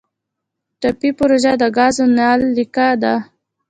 ټاپي 0.81 1.09
پروژه 1.17 1.53
د 1.61 1.63
ګازو 1.77 2.05
نل 2.17 2.39
لیکه 2.55 2.87
ده 3.01 3.15